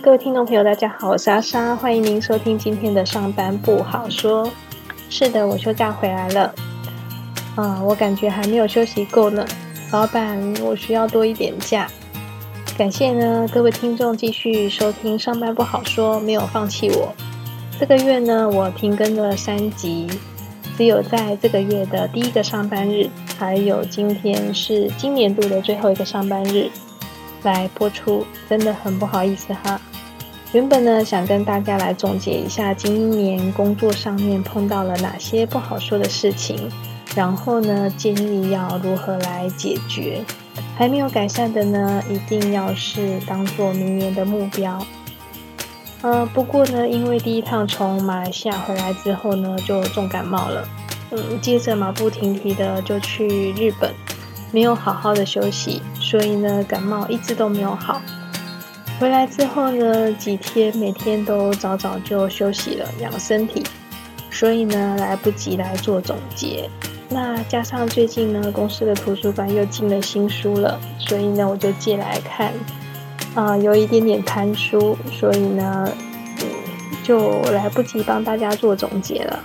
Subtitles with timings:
[0.00, 4.48] 各位听众朋友，大家好，我是阿莎，欢迎您收听今天的上班不好说。
[5.10, 6.54] 是的，我休假回来了，
[7.56, 9.44] 啊，我感觉还没有休息够呢。
[9.90, 11.88] 老板，我需要多一点假。
[12.76, 17.12] 感谢呢，各位听众继续收听上班不好说，没有放弃我。
[17.80, 20.06] 这个月呢，我停更了三集，
[20.76, 26.70] 只有在这个月的第一个上班日，还有今天是今年度的最后一个上班日。
[27.44, 29.80] 来播出，真的很不好意思哈。
[30.52, 36.70] 原本呢想跟大家来总结一下今年工作上面碰到了哪些不好说的事情，
[37.14, 40.24] 然后呢建议要如何来解决。
[40.74, 44.82] 还没有改善的呢，一定要是当做明年的目标。
[46.00, 50.66] 呃，不过呢，因为第一趟从马来西亚回来之后呢，就重感冒了，
[51.10, 53.92] 嗯，接着马不停蹄的就去日本。
[54.50, 58.00] 没有好好的休息，所以呢，感冒一直都没有好。
[58.98, 63.62] 回来之后呢，几天每天都早早就休息了，养身体，
[64.28, 66.68] 所以呢，来不及来做总结。
[67.08, 72.52] 那加上最近呢，公司的图书馆又进了新书了，所以呢，我就借来看。
[73.34, 75.88] 啊，有一点点贪书，所以呢，
[76.40, 76.46] 嗯，
[77.04, 79.38] 就来不及帮大家做总结了。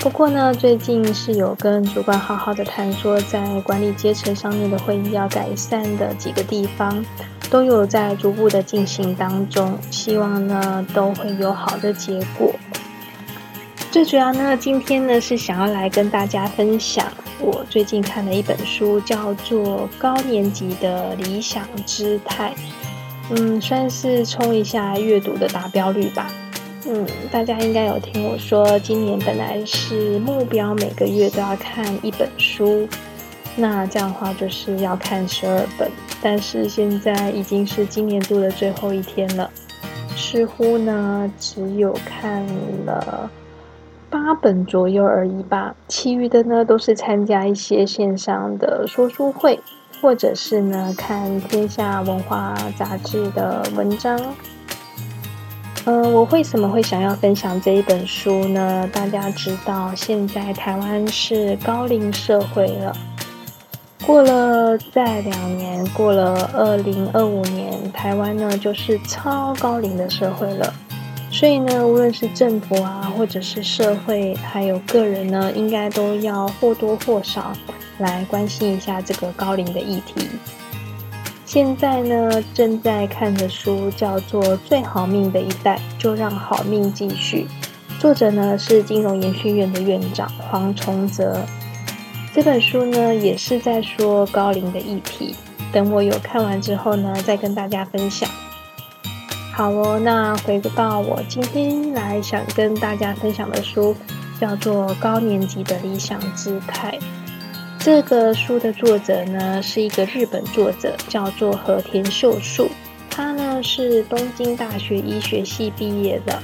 [0.00, 7.04] 不过呢，最近是有跟主管好好的谈，说在管理阶层上面的会议要改善的几个地方，
[7.54, 12.52] 都有在逐步的进行当中，希望呢都会有好的结果。
[13.92, 17.06] 最主要呢，今天呢是想要来跟大家分享
[17.38, 22.52] 我最近看的一本书，叫做《高年级的理想姿态》，
[23.36, 26.26] 嗯，算是冲一下阅读的达标率吧。
[26.88, 32.88] 嗯，大家应该有听我说，今年本来是目标每个月都要看一本书，
[33.54, 35.88] 那这样的话就是要看十二本，
[36.24, 39.50] 但是现在已经是今年度的最后一天了，
[40.16, 42.42] 似乎呢只有看
[42.86, 43.30] 了
[44.08, 49.60] 八本左右而已吧，其余的呢都是参加一些线上的说书会，
[50.00, 54.18] 或者是呢看天下文化杂志的文章。
[55.84, 58.88] 嗯，我为什么会想要分享这一本书呢？
[58.90, 62.96] 大家知道，现在台湾是高龄社会了。
[64.06, 70.72] 过了再两年，过了二零二五年，台湾呢就是超高龄的社会了。
[71.30, 77.52] 所以呢，无论是政府啊，或者是社会，还有个人呢，应该都要或多或少
[77.98, 80.28] 来关心一下这个高龄的议题。
[81.46, 87.46] 现在呢，正在看的书叫做《最好命的一代》，就让好命继续。
[87.98, 91.40] 作者呢是金融研训院的院长黄崇泽。
[92.34, 95.36] 这本书呢也是在说高龄的议题。
[95.72, 98.28] 等我有看完之后呢，再跟大家分享。
[99.52, 103.94] 好哦，那回到我今天来想跟大家分享的书，
[104.40, 106.98] 叫做《高年级的理想姿态》。
[107.78, 112.68] 这个书的作者呢是一个日本作者，叫做和田秀树。
[113.08, 116.42] 他呢是东京大学医学系毕业的。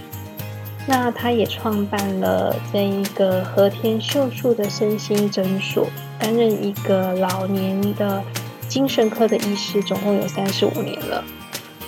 [0.86, 5.86] 那他也创办了这一个和田秀树的身心诊所，
[6.18, 8.22] 担任一个老年的
[8.68, 11.22] 精神科的医师，总共有三十五年了。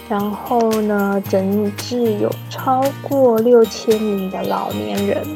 [0.08, 5.26] 然后呢，诊治有超过六千名的老年人。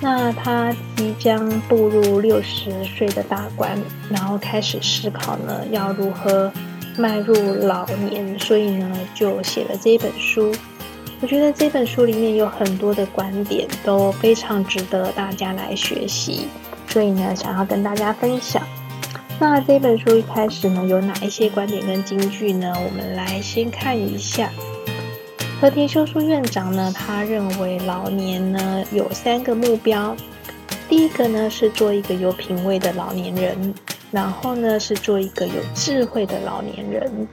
[0.00, 6.50] 那他即将步入六十岁的大关，然后开始思考呢，要如何
[6.96, 7.34] 迈入
[7.66, 10.50] 老年，所以呢，就写了这本书。
[11.22, 16.48] 我觉得这本书里面有很多的观点都非常值得大家来学习，
[16.88, 18.62] 所以呢，想要跟大家分享。
[19.38, 22.72] 那这本书一开始呢，有哪一些观点跟金句呢？
[22.74, 24.50] 我们来先看一下。
[25.60, 30.16] 和田修书院长呢，他认为老年呢有三个目标，
[30.88, 33.74] 第一个呢是做一个有品味的老年人，
[34.10, 37.28] 然后呢是做一个有智慧的老年人，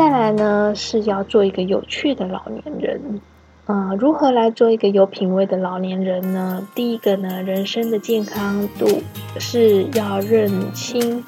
[0.00, 3.20] 再来呢是要做一个有趣的老年人。
[3.66, 6.66] 啊，如何来做一个有品味的老年人呢？
[6.74, 9.02] 第一个呢，人生的健康度
[9.38, 11.22] 是要认清，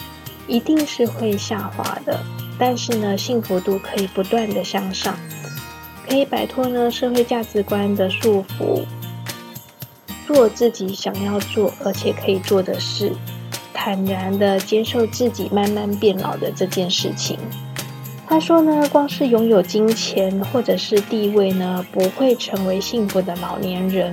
[0.49, 2.19] 一定是会下滑的，
[2.59, 5.15] 但是呢，幸福度可以不断的向上。
[6.09, 8.87] 可以摆脱呢社会价值观的束缚，
[10.27, 13.13] 做自己想要做而且可以做的事，
[13.75, 17.37] 坦然的接受自己慢慢变老的这件事情。
[18.33, 24.11] 他说呢，光是拥有金钱或者是地位呢，不会成为幸福的老年人。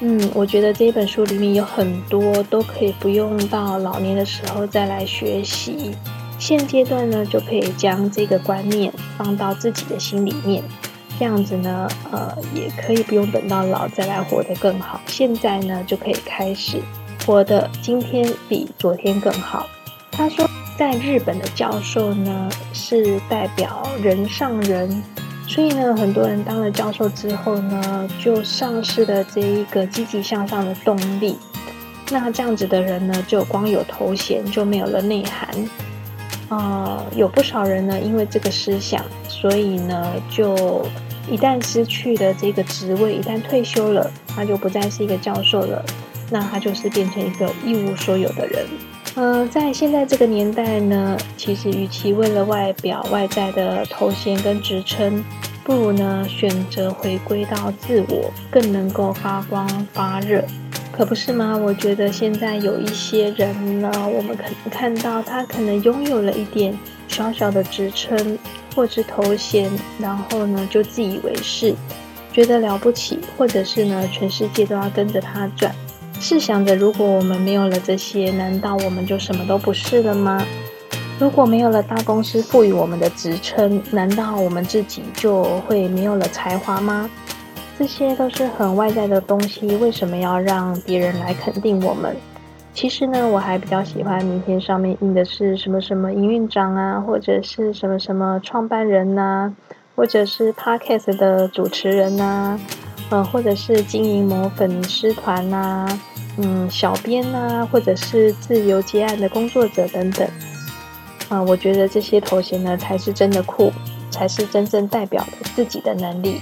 [0.00, 5.92] 嗯，我觉得这本书里面有很多都可以不用到老年的时候再来学习。
[6.38, 10.62] 现阶段呢，就可以将这个观念放到自己的心里面，
[11.18, 15.00] 这样子呢，呃，也可以不用等到老再来活得更好。
[15.06, 16.82] 现在呢，就可以开始
[17.24, 19.66] 活得今天比昨天更好。
[20.10, 20.46] 他说，
[20.78, 25.02] 在日本的教授呢，是代表人上人。
[25.46, 31.36] 所以呢，很多人当了教授之后呢，就丧失了这一个积极向上的动力。
[32.10, 35.48] 那这样子的人呢，就光有头衔就没有了内涵。
[36.48, 40.86] 呃，有不少人呢，因为这个思想，所以呢，就
[41.28, 45.84] 一旦失去了这个职位，一旦退休了，他就不再是一个教授了。
[46.30, 48.66] 那他就是变成一个一无所有的人。
[49.14, 55.22] 呃，在现在这个年代呢，其实与其为了外表外在的头衔跟职称，
[55.62, 60.42] 不如呢选择回归到自我，更能够发光发热，
[60.90, 61.54] 可不是吗？
[61.54, 66.76] 我觉得现在有一些人呢，我们可能看到他可能拥有了一点
[67.06, 68.38] 小小的职称
[68.74, 71.74] 或是头衔，然后呢就自以为是，
[72.32, 75.74] 觉得了不起，或者是呢全世界都要跟着他转。
[76.22, 80.40] 试想着，如果我们没有了这些，难道我们就什么都不是了吗？
[81.18, 87.10] 如果没有了大公司赋予我们的职称，难道我们自己就会没有了才华吗？
[87.76, 92.14] 这些都是很外在的东西，为什么要让别人来肯定我们？
[92.72, 99.52] 其实呢，我还比较喜欢名片上面印的是什么什么营运长啊，或者是什么什么创办人呐，
[99.96, 102.60] 或者是 Podcast 的主持人呐，
[103.12, 105.86] 呃，或者是经营某粉丝团呐。
[106.38, 110.26] 嗯，小编呐，或者是自由接案的工作者等等，
[111.28, 113.70] 啊，我觉得这些头衔呢才是真的酷，
[114.10, 116.40] 才是真正代表了自己的能力。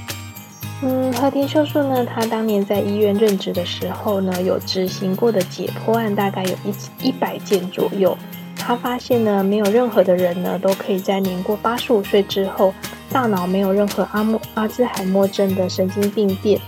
[0.83, 8.17] 嗯，和田秀树呢，他当年在医院任职的时候呢，有执行过的解剖案大概有一一百件左右。
[8.57, 12.73] 他发现呢，没有任何的人呢，都可以在年过八十五岁之后，
[13.11, 16.61] 大脑没有任何阿莫阿兹海默症的神经病变。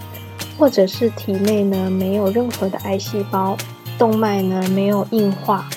[0.59, 3.57] 或者是体内呢没有任何的癌细胞，
[3.99, 5.69] 动脉呢没有硬化，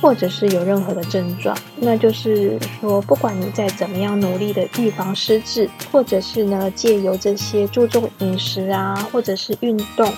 [0.00, 10.10] 或者是有任何的症状，那就是说，不管你再怎么样努力的预防失智，或者是呢借由这些注重饮食啊，或者是运动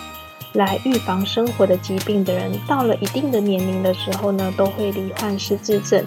[0.53, 6.03] 来预防生活的疾病的人，到了一定的年龄的时候呢，都会罹患失智症，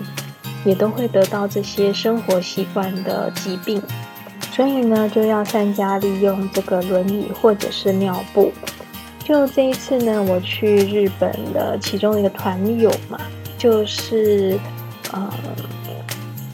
[0.65, 3.81] 也都会得到这些生活习惯的疾病。
[4.51, 8.51] 所以呢，就要善加利用这个轮椅或者是尿布。
[9.23, 13.19] 就这一次呢，我去日本的其中一个团友嘛，
[13.57, 14.59] 就是
[15.11, 15.31] 呃，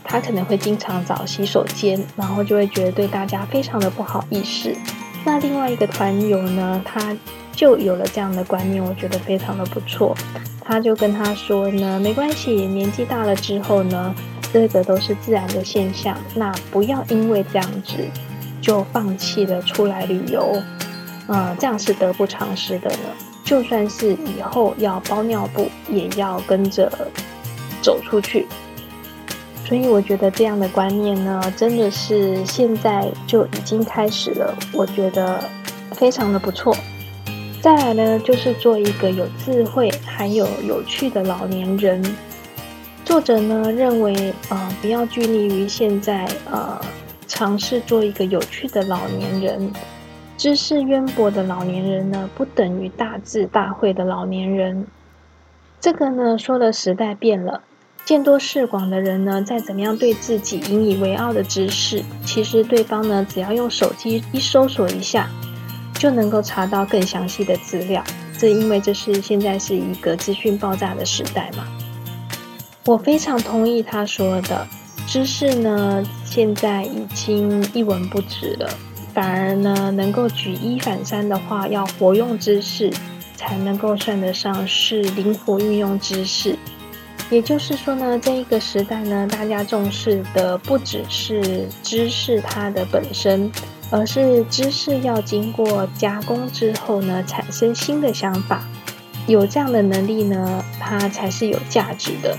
[0.03, 4.75] 他可能会经常找洗手间，然后就会觉得对大家非常的不好意思。
[5.25, 7.17] 那另外一个团友呢，他
[7.51, 10.15] 就有了这样的观念，我觉得非常的不错。
[10.63, 14.15] 他就跟他说呢，没关系，年纪大了之后呢。
[14.53, 17.97] 这个都是自然的现象，那不要因为这样子
[18.61, 20.61] 就放弃了出来旅游，
[21.27, 23.09] 呃，这样是得不偿失的呢。
[23.43, 26.89] 就算是以后要包尿布，也要跟着
[27.81, 28.47] 走出去。
[29.65, 35.43] 所以我觉得这样的观念呢，真的是现在就已经开始了，我觉得
[35.91, 36.75] 非常的不错。
[37.61, 42.03] 再来呢，就是做一个有智慧还有有趣的老年人。
[43.03, 46.79] 作者呢认为，呃，不要拘泥于现在，呃，
[47.27, 49.71] 尝试做一个有趣的老年人。
[50.37, 54.85] 知识渊博的老年人呢，不等于大智大慧的老年人。
[55.79, 57.61] 这个呢，说的时代变了，
[58.05, 65.27] 见多识广的人呢，再怎么样对自己引以为傲的知识，其实对方呢，只要用手机一搜索一下，
[65.95, 68.03] 就能够查到更详细的资料。
[68.37, 71.65] 这因为这是现在是一个资讯爆炸的时代嘛。
[72.85, 74.67] 我非常同意他说的，
[75.07, 78.69] 知识呢现在已经一文不值了，
[79.15, 82.93] 反而呢能够举一反三的话，要活用知识，
[83.35, 86.55] 才能够算得上是灵活运用知识。
[87.29, 93.51] 也就是说呢，这一个时代呢，大家重视的不只是知识它的本身，
[93.89, 98.63] 而是知识要经过加工之后呢，产生新的想法。
[99.27, 102.37] 有这样的能力呢，它才是有价值的。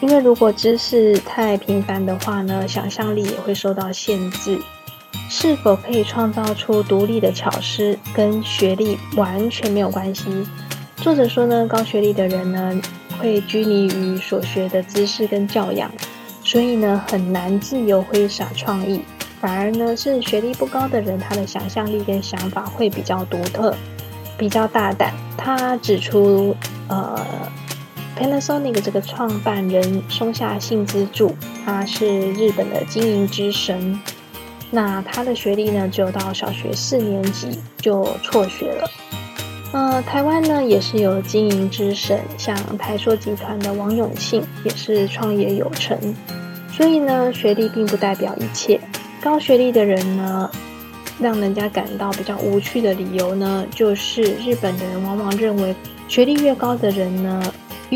[0.00, 4.58] 因为如果知识太频繁的话呢，想象力也会受到限制。
[5.28, 10.24] 是否可以创造出独立的巧思，跟学历完全没有关系。
[10.96, 12.80] 作者说呢，高学历的人呢，
[13.22, 15.88] 会拘泥于所学的知识跟教养，
[16.42, 19.02] 所以呢，很难自由挥洒创意。
[19.40, 23.72] 反而呢，是学历不高的人，他的想象力跟想法会比较独特，
[24.36, 25.14] 比较大胆。
[25.38, 26.56] 他指出，
[26.88, 27.24] 呃。
[28.14, 33.98] Panasonic 这个创办人松下幸之助，他是日本的经营之神。
[34.70, 38.88] 那他的学历呢，只有到小学四年级就辍学了。
[39.72, 45.98] 呃，台湾呢也是有经营之神，像台塑集团的王永庆也是创业有成。
[46.70, 48.78] 所以呢，学历并不代表一切。
[49.22, 50.50] 高学历的人呢，
[51.18, 55.74] 让人家感到比较无趣的理由呢，就是日本人往往认为
[56.06, 57.42] 学历越高的人呢，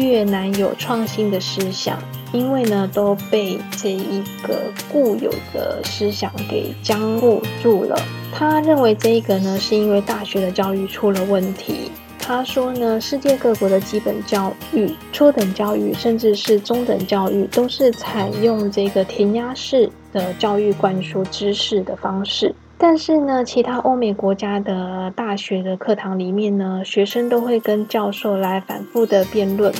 [0.03, 1.99] 越难有创新的思想。
[2.33, 7.97] 因为呢，都被这一个固有的思想给僵固住了。
[8.33, 11.91] 他认为这一个呢，是因为大学的教育出了问题。
[12.19, 22.53] 他说呢，世界各国的基本教育、初等教育，甚至是中等教育，都是采用这个填鸭式的教育灌输知识的方式。
[22.79, 29.73] 但是呢，其他欧美国家的大学的课堂里面呢，学生都会跟教授来反复的辩论，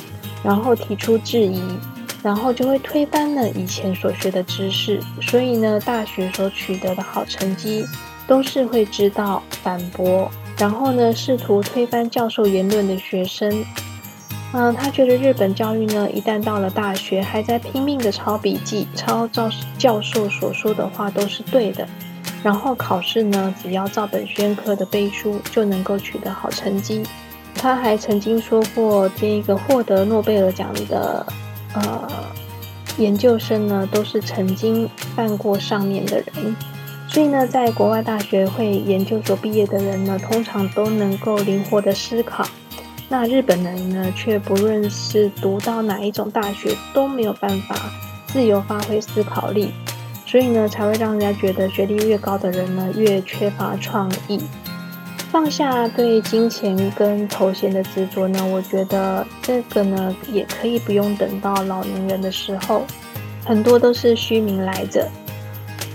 [0.43, 1.61] 然后提出质疑。
[2.23, 7.85] 然后就会推翻了以前所学的知识，所以呢，大学所取得的好成绩
[8.25, 13.63] 都是会知道反驳，然后呢，试图推翻教授言论的学生。
[14.51, 21.87] 嗯，他觉得日本教育呢，一旦到了大学，还在拼命的抄笔记，抄教教授所说的话都是对的，
[22.47, 27.03] 然后考试呢，只要照本宣科的背书就能够取得好成绩。
[27.53, 31.25] 他还曾经说过，这个获得诺贝尔奖的。
[31.73, 32.07] 呃，
[32.97, 36.55] 研究生呢都是曾经犯过上面的人，
[37.09, 42.47] 所以呢，在国外大学会研究所毕业的人呢，通常都能够灵活的思考。
[43.09, 47.75] 那日本人呢，却不论是读到哪一种大学，都没有办法
[48.27, 49.73] 自由发挥思考力，
[50.27, 54.39] 所以呢，才会让人家觉得学历越高的人呢，越缺乏创意。
[55.31, 62.85] 放下对金钱跟头衔的执着呢，我觉得这个呢也可以不用等到老年人的时候，
[63.45, 65.07] 很多都是虚名来着。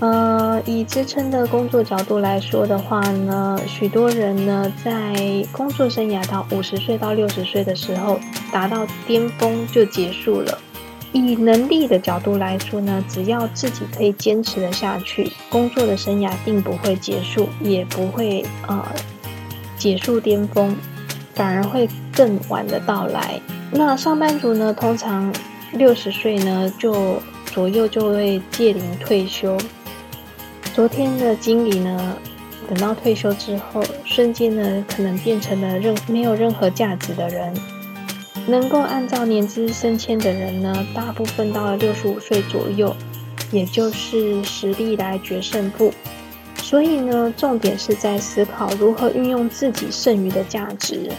[0.01, 8.19] 呃，以支撑的工作角度来说的话呢，许多人呢在工作生涯到五十岁到六十岁的时候
[8.51, 10.59] 达到巅峰就结束了。
[11.13, 18.85] 以能力的角度来说呢，只要自己可以坚持的下去，工作的生涯并不会结束，也不会呃。
[19.79, 20.77] 结束巅峰，
[21.35, 23.41] 反而会更晚的到来。
[23.73, 25.35] 那上班族呢，通常
[25.73, 29.59] 六十岁呢就左右就会届龄退休。
[30.73, 32.17] 昨天的经理呢，
[32.69, 37.53] 等到退休之后，瞬间呢可能变成了任没有任何价值的人。
[38.47, 42.95] 能够按照年资升迁的人呢，大部分到了六十五岁左右，
[43.51, 45.93] 也就是实力来决胜负。
[46.57, 51.11] 所以呢，重点是在思考如何运用自己剩余的价值，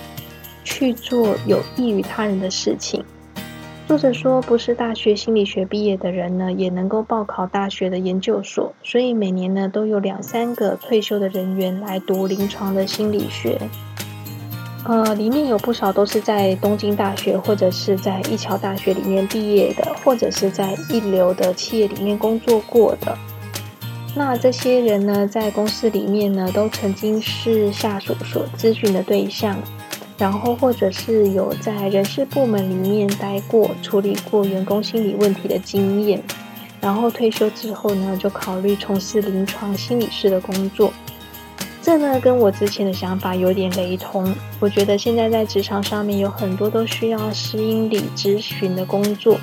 [0.64, 3.04] 去做有益于他人的事情。
[3.86, 8.74] 作者说，不是大学心理学毕业的人呢，也能够报考大学的研究所。
[8.82, 13.60] 所以每年呢，都有两三个退休的人员来读临床的心理学。
[14.86, 23.18] 呃，里面有不少都是在东京大学或者是在一桥大学里面毕业的，或者是在一流的企业里面工作过的。
[24.14, 29.58] 那这些人呢，在公司里面呢，都曾经是下属所咨询的对象，
[30.18, 36.22] 然后或者是有在人事部门里面待过，处理过员工心理问题的经验，
[36.82, 40.92] 然后退休之后呢，就考虑从事临床心理师的工作。
[41.84, 44.34] 这呢，跟我之前的想法有点雷同。
[44.62, 49.38] 我觉得现在在职场上面有很多都需要心理咨询的工作，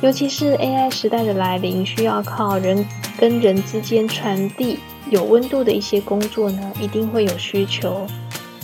[0.00, 2.86] 尤其是 AI 时代的来临，需要靠人。
[3.18, 4.78] 跟人之间传递
[5.10, 8.06] 有温度的一些工作呢，一定会有需求，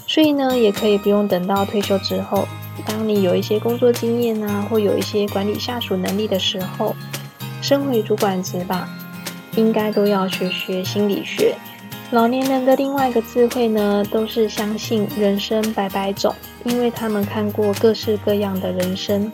[0.07, 2.47] 所以呢，也可以不用等到退休之后，
[2.87, 6.95] 当你有一些工作经验啊，或有一些管理下属能力的时候，
[7.61, 8.89] 升回主管职吧，
[9.57, 11.57] 应该都要学学心理学。
[12.11, 16.33] 老年人的另外一个智慧呢，都是相信人生百百种，
[16.65, 19.31] 因为他们看过各式各样的人生。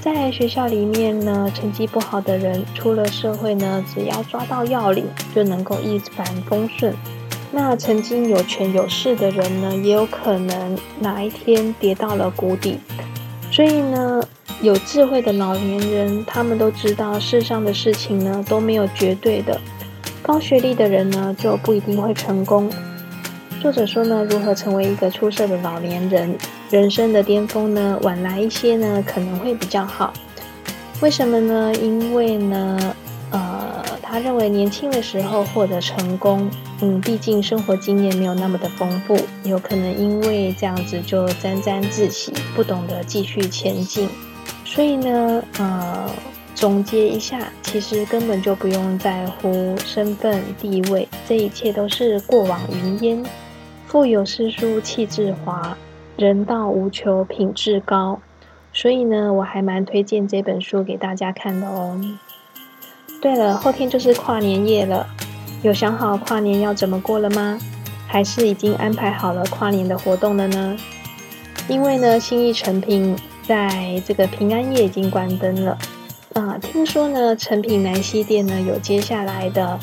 [0.00, 6.94] 在学校里面呢，成绩不好的人出了社会呢，只要抓到要领，就能够一帆风顺。
[7.50, 12.78] 那曾经有权有势的人呢，也有可能哪一天跌到了谷底。
[13.50, 14.22] 所以呢，
[14.60, 19.58] 有智慧的老年人，他们都知道世上的事情呢都没有绝对的。
[20.24, 22.70] 高学历的人呢，就不一定会成功。
[23.60, 26.34] 作者说呢，如何成为一个出色的老年人？
[26.70, 30.14] 人生的巅峰呢，晚来一些呢，可能会比较好。
[31.02, 31.70] 为什么呢？
[31.74, 32.96] 因为呢，
[33.32, 36.50] 呃，他认为年轻的时候获得成功，
[36.80, 44.08] 嗯，毕竟生活经验没有那么的丰富，有可能因为这样子就沾沾自喜，不懂得继续前进。
[44.64, 46.10] 所以呢，呃，
[46.54, 53.24] 总结一下，其实根本就不用在乎身份地位，这一切都是过往云烟。
[53.86, 55.76] 腹有诗书气自华，
[56.16, 58.20] 人道无求品质高。
[58.72, 62.00] 所以呢，我还蛮推荐这本书给大家看的哦。
[63.20, 65.06] 对了，后天就是跨年夜了，
[65.62, 67.58] 有想好跨年要怎么过了吗？
[68.06, 70.76] 还是已经安排好了跨年的活动了呢？
[71.68, 75.76] 因为呢，新意成品在这个平安夜已经关灯了。
[76.34, 79.78] 啊，听说呢，成品南西店呢有接下来的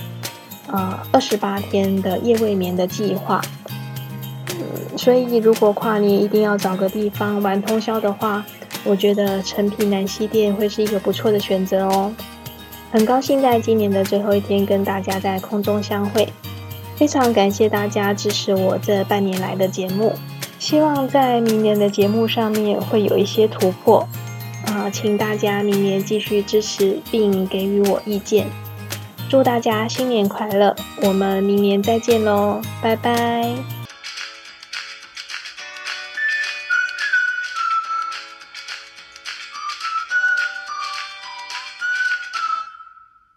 [0.68, 3.42] 呃二十八天的夜未眠的计划。
[4.98, 8.46] 所以如果跨年一定要找个地方玩通宵的话，
[8.84, 12.14] 我觉得成品南西店会是一个不错的选择哦。
[12.92, 16.28] 很高兴在今年的最后一天跟大家在空中相会，
[16.98, 20.14] 非常感谢大家支持我这半年来的节目，
[20.60, 24.06] 希望在明年的节目上面会有一些突破，
[24.92, 28.48] 请大家明年继续支持并给予我意见，
[29.30, 33.81] 祝大家新年快乐，我们明年再见喽，拜拜。